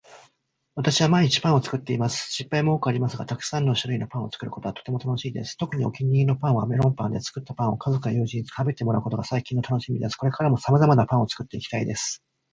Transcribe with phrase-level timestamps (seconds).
[0.73, 2.31] 私は毎日パンを作っています。
[2.33, 5.55] 失敗も多くありますがたくさんの種類パンを作ることはとても楽しいです。
[5.57, 10.15] 特にお気に入りのパンは、メロンパンで、作ったパンを家族や友人に食べてもらうことが最近のたのしみです。
[10.15, 12.23] これからも様々なパンを作っていきたいです。